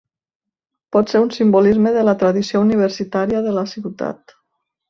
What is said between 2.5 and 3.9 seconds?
universitària de la